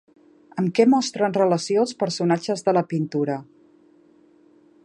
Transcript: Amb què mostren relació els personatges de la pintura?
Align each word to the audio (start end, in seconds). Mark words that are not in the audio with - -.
Amb 0.61 0.71
què 0.79 0.85
mostren 0.93 1.35
relació 1.37 1.83
els 1.85 1.93
personatges 2.01 2.67
de 2.71 2.75
la 2.79 2.85
pintura? 2.95 3.37